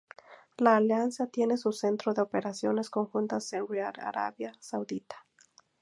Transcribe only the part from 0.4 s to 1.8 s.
La alianza tiene su